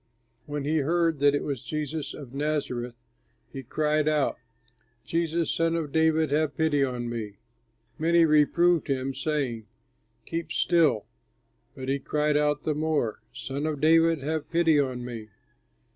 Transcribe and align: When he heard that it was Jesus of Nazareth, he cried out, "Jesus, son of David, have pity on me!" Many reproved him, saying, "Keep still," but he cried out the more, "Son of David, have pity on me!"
When 0.47 0.63
he 0.65 0.77
heard 0.77 1.19
that 1.19 1.35
it 1.35 1.43
was 1.43 1.61
Jesus 1.61 2.15
of 2.15 2.33
Nazareth, 2.33 2.95
he 3.53 3.61
cried 3.61 4.07
out, 4.07 4.39
"Jesus, 5.05 5.51
son 5.51 5.75
of 5.75 5.91
David, 5.91 6.31
have 6.31 6.57
pity 6.57 6.83
on 6.83 7.07
me!" 7.07 7.33
Many 7.99 8.25
reproved 8.25 8.87
him, 8.87 9.13
saying, 9.13 9.67
"Keep 10.25 10.51
still," 10.53 11.05
but 11.75 11.87
he 11.87 11.99
cried 11.99 12.35
out 12.35 12.63
the 12.63 12.73
more, 12.73 13.21
"Son 13.31 13.67
of 13.67 13.79
David, 13.79 14.23
have 14.23 14.49
pity 14.49 14.79
on 14.79 15.05
me!" 15.05 15.29